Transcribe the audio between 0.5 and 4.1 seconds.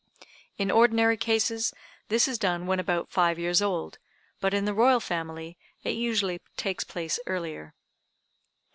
In ordinary cases, this is done when about five years old,